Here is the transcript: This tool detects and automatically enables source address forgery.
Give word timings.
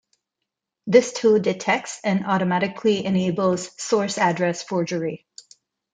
This 0.87 1.13
tool 1.13 1.39
detects 1.39 1.99
and 2.03 2.25
automatically 2.25 3.05
enables 3.05 3.79
source 3.79 4.17
address 4.17 4.63
forgery. 4.63 5.27